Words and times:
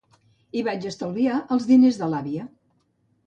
I 0.59 0.63
vaig 0.67 0.87
estalviar 0.91 1.35
els 1.55 1.69
diners 1.73 2.01
de 2.01 2.09
l'àvia. 2.15 2.47